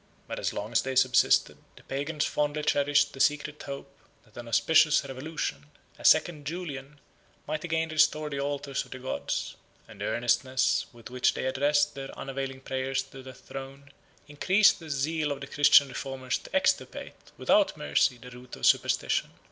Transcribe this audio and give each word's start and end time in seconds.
But 0.27 0.39
as 0.39 0.51
long 0.51 0.71
as 0.71 0.81
they 0.81 0.95
subsisted, 0.95 1.59
the 1.75 1.83
Pagans 1.83 2.25
fondly 2.25 2.63
cherished 2.63 3.13
the 3.13 3.19
secret 3.19 3.61
hope, 3.61 3.99
that 4.25 4.35
an 4.35 4.47
auspicious 4.47 5.05
revolution, 5.05 5.67
a 5.99 6.03
second 6.03 6.47
Julian, 6.47 6.99
might 7.45 7.63
again 7.63 7.89
restore 7.89 8.27
the 8.31 8.39
altars 8.39 8.83
of 8.83 8.89
the 8.89 8.97
gods: 8.97 9.57
and 9.87 10.01
the 10.01 10.05
earnestness 10.05 10.87
with 10.91 11.11
which 11.11 11.35
they 11.35 11.45
addressed 11.45 11.93
their 11.93 12.09
unavailing 12.17 12.61
prayers 12.61 13.03
to 13.03 13.21
the 13.21 13.31
throne, 13.35 13.89
28 14.25 14.29
increased 14.29 14.79
the 14.79 14.89
zeal 14.89 15.31
of 15.31 15.39
the 15.41 15.45
Christian 15.45 15.89
reformers 15.89 16.39
to 16.39 16.55
extirpate, 16.55 17.13
without 17.37 17.77
mercy, 17.77 18.17
the 18.17 18.31
root 18.31 18.55
of 18.55 18.65
superstition. 18.65 19.29